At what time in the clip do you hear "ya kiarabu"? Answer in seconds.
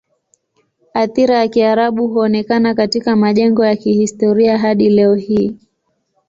1.39-2.07